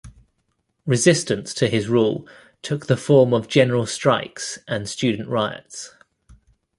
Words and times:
Resistance 0.87 1.53
to 1.53 1.67
his 1.67 1.87
rule 1.87 2.27
took 2.63 2.87
the 2.87 2.97
form 2.97 3.35
of 3.35 3.47
general 3.47 3.85
strikes 3.85 4.57
and 4.67 4.89
student 4.89 5.29
riots. 5.29 5.93